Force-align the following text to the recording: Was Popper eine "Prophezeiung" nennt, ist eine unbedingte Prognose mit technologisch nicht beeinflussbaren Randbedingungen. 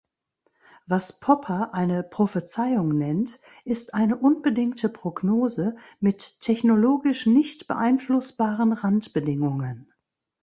Was 0.87 1.19
Popper 1.19 1.75
eine 1.75 2.01
"Prophezeiung" 2.01 2.97
nennt, 2.97 3.39
ist 3.65 3.93
eine 3.93 4.17
unbedingte 4.17 4.89
Prognose 4.89 5.75
mit 5.99 6.39
technologisch 6.39 7.27
nicht 7.27 7.67
beeinflussbaren 7.67 8.73
Randbedingungen. 8.73 9.93